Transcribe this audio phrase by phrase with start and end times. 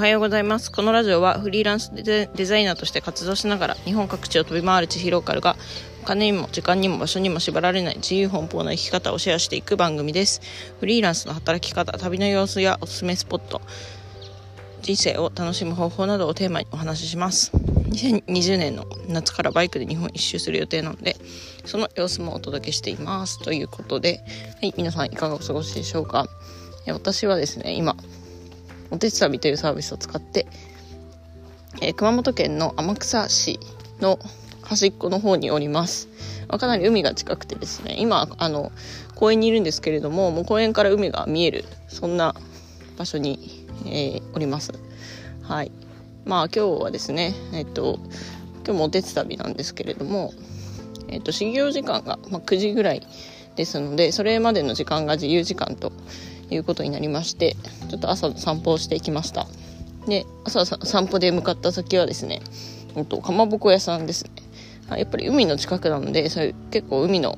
[0.00, 0.72] はようございます。
[0.72, 5.56] このラジオはフリーランスデザイナーとして活動しながら日本各地を飛び回る千尋ローカルが
[6.02, 10.40] お金にも時間にも場所にも縛られない自由奔放な生き方をシェアしていく番組です。
[10.80, 13.60] フリーランスの働き方旅の様子やおすすめスポット
[14.80, 17.52] 人生を楽しむ方法などをテーマにお話しします。
[17.54, 21.16] 2020年の夏からバイクで日本一周する予定なので
[21.66, 23.38] その様子もお届けしています。
[23.38, 24.22] ということで
[24.62, 26.26] はい皆さんいかがお過ごしでしょうか？
[26.86, 27.94] 私はですね今
[28.90, 30.46] おてつたびというサービスを使って、
[31.80, 33.60] えー、熊本県の天草市
[34.00, 34.18] の
[34.62, 36.08] 端っこの方におります。
[36.48, 38.72] まあ、かなり海が近くてですね、今、あの、
[39.14, 42.34] 公園にいるんですけれども、もう公園から海が見える、そんな
[42.96, 44.72] 場所に、えー、おります。
[45.42, 45.72] はい。
[46.24, 47.98] まあ今日はですね、えっと、
[48.64, 50.32] 今日もおてつたびなんですけれども、
[51.08, 53.06] えっと、始業時間が、まあ、9時ぐらい
[53.56, 55.92] ですので、それまでの時間が自由時間と
[56.50, 57.56] いうことになりまして
[57.88, 59.46] ちょっと朝散歩をしてきました。
[60.06, 62.40] で朝散歩で向かった先はですね
[63.08, 64.30] とかまぼこ屋さんですね。
[64.96, 67.36] やっぱり海の近くなのでそういう結構海の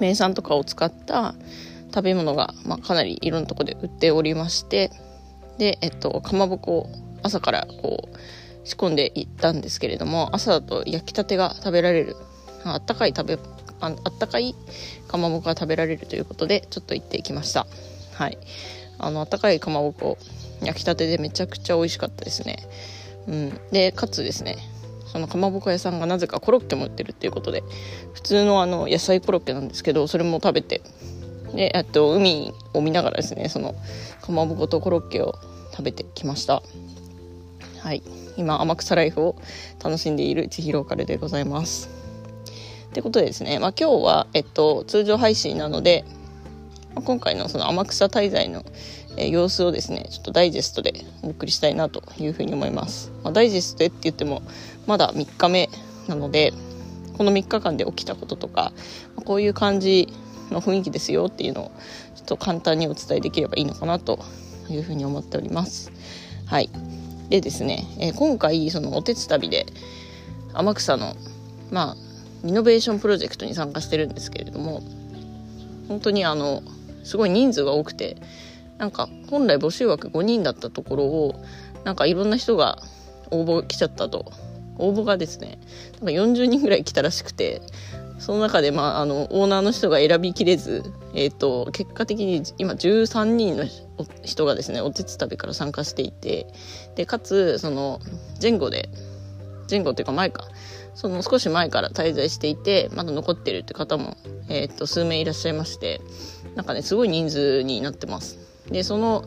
[0.00, 1.34] 名産とかを使った
[1.94, 4.90] 食べ物が、まあ、かなりいろんなとこで売っておりまして
[5.58, 6.90] で、えっと、かまぼこを
[7.22, 8.18] 朝からこう
[8.66, 12.16] 仕込んでいったんですけれども朝だと焼きたてが食べられる
[12.64, 13.38] あったかい食べ
[13.80, 14.54] ああったかい
[15.06, 17.66] かまぼこが食べられるということでちょっと行ってきました。
[18.14, 18.38] はい。
[18.98, 20.18] あのあったかいかまぼこ
[20.60, 22.56] 焼きたてでめちゃくちゃ美味しかったですね。
[23.28, 23.60] うん。
[23.70, 24.56] でかつですね
[25.06, 27.62] そのかまぼこ屋さんがなぜかコロッケも売ってるっていうことで
[28.12, 30.82] 普通のあの野菜コロッケなんですけどそれも食べて
[31.54, 33.74] であと海を見ながらですねその
[34.20, 35.34] かまぼことコロッケを
[35.70, 36.62] 食べてきました。
[37.80, 38.02] はい。
[38.36, 39.36] 今天草ライフを
[39.82, 41.97] 楽しんでいる千尋カルでございます。
[42.90, 46.04] ってことでですね、まあ、今日は、えっと、通常配信なので、
[46.94, 48.64] まあ、今回のその天草滞在の、
[49.16, 54.42] えー、様子をですねちょっとダイジェストでお送りしたいなというふうに思います、まあ、ダイジェストでって言っても
[54.86, 55.68] まだ3日目
[56.08, 56.52] なので
[57.16, 58.72] この3日間で起きたこととか、
[59.16, 60.08] まあ、こういう感じ
[60.50, 61.72] の雰囲気ですよっていうのを
[62.14, 64.20] ちょっと簡単にお伝えできればいいのかなと
[64.70, 65.92] いうふうに思っております。
[66.46, 66.70] はい。
[67.28, 69.66] でですね、えー、今回そのおてつ旅で
[70.54, 71.14] 天草の
[71.70, 72.07] まあ
[72.44, 74.82] リノベーションプロジェクトに参加してるんですけれども
[75.88, 76.62] 本当にあの
[77.04, 78.16] すごい人数が多くて
[78.78, 81.34] なんか本来募集枠5人だったところを
[81.84, 82.78] なんかいろんな人が
[83.30, 84.32] 応募来ちゃったと。
[84.78, 85.58] 応募がですね
[86.00, 87.60] なんか40人ぐらい来たらしくて
[88.18, 90.82] その中で、まあ、あのオーナーの人が選びきれず、
[91.14, 93.64] えーと、結果的に今13人の
[94.24, 96.46] 人がですねおてつたびから参加していて
[96.96, 98.00] でかつその
[98.40, 98.88] 前後で
[99.70, 100.44] 前後っていうか前か。
[100.98, 104.16] その少し前から滞在していてまだ残ってるって方も、
[104.48, 106.00] えー、っと数名いらっしゃいまして
[106.56, 108.36] なんかねすごい人数になってます。
[108.68, 109.24] でその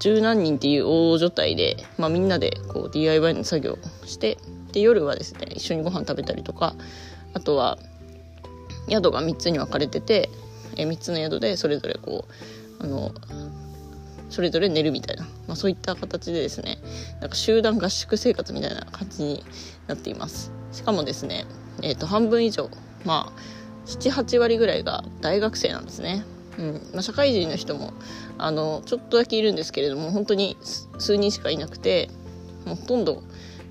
[0.00, 4.36] 十何人っていう大所帯で、まあ、みんなでこう DIY の作業をして
[4.72, 6.74] で夜はですね一緒にご飯食べたりとか
[7.34, 7.78] あとは
[8.90, 10.28] 宿が3つに分かれてて、
[10.76, 12.24] え、3つの宿でそれぞれこ
[12.80, 13.12] うあの
[14.28, 16.78] それぞれ寝るみたいな、まあ、そういった形でですね
[17.20, 19.44] なんか集団合宿生活みたいな感じに
[19.86, 20.50] なっています。
[20.76, 21.46] しかもですね、
[21.82, 22.70] えー、と半分以上
[23.04, 23.40] まあ
[23.86, 26.22] 78割ぐらいが大学生なんですね、
[26.58, 26.72] うん。
[26.92, 27.94] まあ、社会人の人も
[28.36, 30.58] あのちょっとだけいるんですけれども本当に
[30.98, 32.10] 数人しかいなくて
[32.66, 33.22] もうほとんど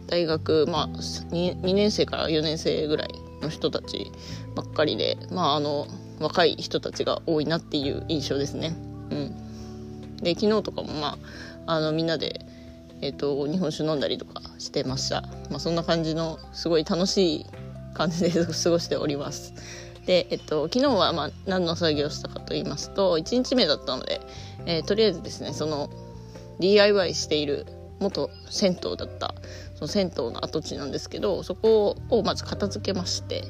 [0.07, 3.09] 大学、まあ2、2, 年生から4年生ぐらい
[3.41, 4.11] の人たち
[4.55, 5.87] ばっかりで、まあ、あの
[6.19, 8.73] 若い人たちが多いなっていう印象ですね。
[9.11, 11.17] うん、で昨日とかも、ま
[11.67, 12.45] あ、あのみんなで
[13.01, 17.45] えーと、日本酒飲んだりとかしてました、まあ、そんな感じのすごい楽しい
[17.93, 19.53] 感じで 過ごしております。
[20.05, 24.21] で、えっと、昨日はまあ何の作業をしたかと言いますと1日目だったので、
[24.65, 25.89] えー、とりあえずですねその
[26.59, 27.65] DIY している
[27.99, 29.33] 元銭湯だった
[29.75, 33.45] その銭湯の跡地なんですけどそこをまず片付けまして、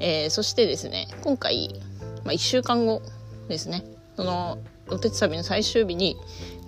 [0.00, 1.80] えー、そしてですね今回、
[2.24, 3.02] まあ、1週間後
[3.48, 3.84] ですね
[4.16, 4.58] その
[4.90, 6.16] お手伝いの最終日に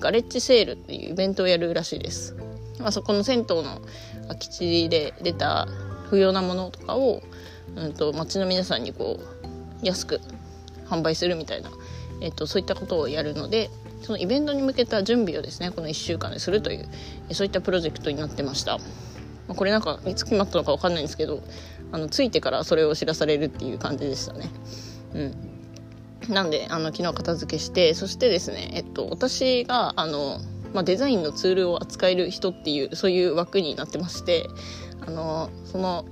[0.01, 2.35] ガレッジセールっていうイベントをやるらしいです。
[2.79, 3.81] まあ、そこの銭湯の
[4.29, 5.69] 空き地で出た
[6.09, 7.23] 不要なものとかを、
[7.77, 9.21] うんと、町の皆さんにこ
[9.83, 10.21] う安く
[10.87, 11.71] 販売するみたいな、
[12.21, 13.71] えっと、そういったことをやるので
[14.03, 16.89] そのイベントに向けた準備をですねこの1週間でするという
[17.33, 18.79] そういったプロジェクトになってました。
[18.79, 18.85] ま
[19.51, 21.43] あ、これなんかいつ決まったのか分かんないんですけど
[21.93, 24.51] あの着いてからそれを知らされるっていう感じでしたね。
[25.15, 25.52] うん
[26.29, 30.39] なんであの昨日片付けしてそしてですね、えっと、私があの、
[30.73, 34.47] まあ、デザインのツールを扱える人っていうそういう枠になってまして
[35.07, 36.05] あのその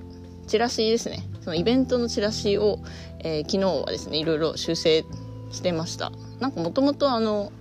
[0.47, 1.23] チラシですね。
[1.41, 2.79] そのイベントのチラシを、
[3.19, 5.05] えー、昨日はですねいろいろ修正
[5.51, 6.11] してました。
[6.39, 7.07] なんかもともと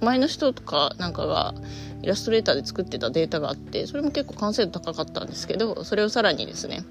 [0.01, 1.55] 前の人とかなんかが
[2.03, 6.83] イラストレーターで作ってたデータがあってそれも結構完成度高かったんですけどそれをさらにですね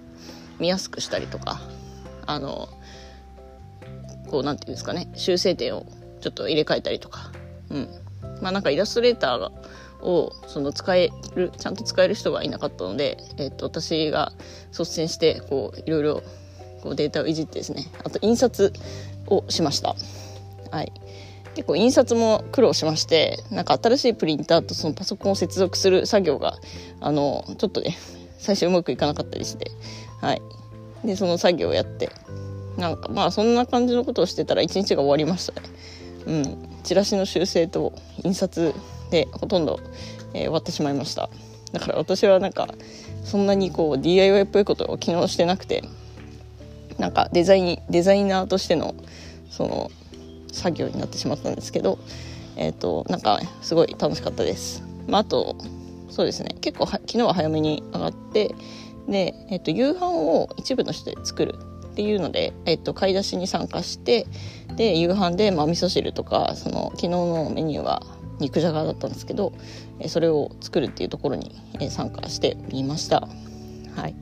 [0.59, 1.61] 見やすくしたりとか
[2.27, 2.69] あの
[4.29, 5.85] こう何て言うんですかね修正点を
[6.21, 7.31] ちょっと入れ替えたりとか。
[7.69, 7.89] うん。
[8.41, 14.31] まあなんかイラストレーターをその使えるちゃんと使える人がいなかったので、えー、と私が
[14.71, 16.23] 率先してこういろいろ
[16.81, 18.73] こうデータをいじってですねあと印刷
[19.27, 19.95] をしました。
[20.71, 20.91] はい。
[21.55, 26.53] 結構印刷も苦労しましてなんか新しいプリンターとそのパソコンを接続する作業が
[27.01, 27.97] あのちょっとね
[28.37, 29.71] 最初うまくいかなかったりして。
[30.21, 30.41] はい。
[31.03, 32.09] でその作業をやって。
[32.77, 35.68] なんかまあそんな感じのことをしてたら一日が終わりましたね。
[36.27, 36.69] うん。
[36.83, 37.94] チラシの修正と
[38.24, 38.74] 印刷
[39.12, 39.80] でほとんど、
[40.33, 41.30] えー、終わってしまいました。
[41.71, 42.68] だから私はなんか
[43.24, 45.83] そんなにこう DIY っぽいことを機能してなくて
[46.98, 48.95] なんかデザインデザイナーとしての
[49.50, 49.92] その
[50.51, 52.00] 作業になってしまったんですけど
[52.56, 55.56] えっ、ー、となんかすごい楽しかったです、まあ、あと
[56.10, 56.56] そうですね。
[56.60, 58.56] 結構昨日は早めに上がって
[59.07, 61.56] で、えーと、夕飯を一部の人で作る
[61.99, 64.25] っていうので、えーと、買い出しに参加して
[64.77, 68.03] で夕飯で、まあ、味噌汁とかその昨日のメニューは
[68.39, 69.51] 肉じゃがだったんですけど、
[70.07, 71.53] それを作るっていうところに、
[71.89, 73.27] 参加してみました。
[73.97, 74.15] はい。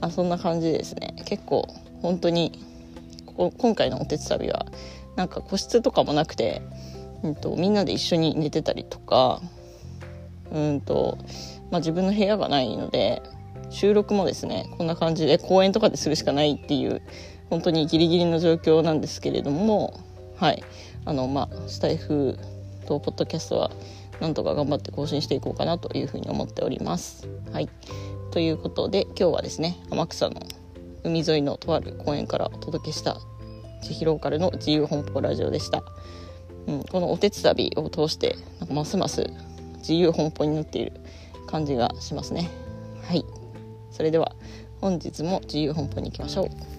[0.00, 1.16] あそんな感じですね。
[1.24, 1.66] 結構
[2.02, 2.60] 本当に
[3.36, 4.66] 今回のおてつ旅は
[5.16, 6.62] なんか個室とかもなくて、
[7.24, 9.40] うんと、みんなで一緒に寝てたりとか
[10.52, 11.18] うんと、
[11.72, 13.22] まあ、自分の部屋がないので
[13.72, 17.02] 収録もですねこんな感じで公園とかでするしかないっていう
[17.50, 20.00] 本当にギリギリの状況なんですけれども
[20.36, 20.64] はい。
[21.04, 22.38] あのまあスタイフ
[22.86, 23.70] とポッドキャストは
[24.20, 27.28] なんとか頑張って更新していこうかなというふうに思っております。
[27.52, 27.68] はい。
[28.30, 30.40] ということで今日はですね天草の
[31.04, 33.18] 海沿いのとある公園からお届けした
[33.82, 35.82] 千尋ローカルの自由奔放ラジオでした、
[36.66, 39.26] うん、このおてつ旅を通してなんかますます
[39.78, 40.92] 自由奔放になっている
[41.46, 42.61] 感じがしますね。
[44.02, 44.34] それでは
[44.80, 46.71] 本日も自由奔放に行きましょう。